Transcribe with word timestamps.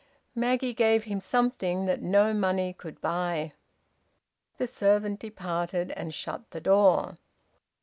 Maggie 0.33 0.73
gave 0.73 1.03
him 1.03 1.19
something 1.19 1.85
that 1.85 2.01
no 2.01 2.33
money 2.33 2.73
could 2.73 2.99
buy. 3.01 3.53
The 4.57 4.65
servant 4.65 5.19
departed 5.19 5.91
and 5.91 6.11
shut 6.11 6.49
the 6.49 6.59
door. 6.59 7.17